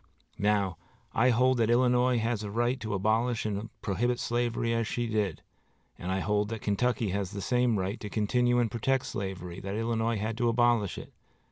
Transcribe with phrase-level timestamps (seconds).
[0.39, 0.77] Now,
[1.13, 5.43] I hold that Illinois had a right to abolish and prohibit slavery as she did,
[5.95, 9.75] and I hold that Kentucky has the same right to continue and protect slavery that
[9.75, 11.13] Illinois had to abolish it.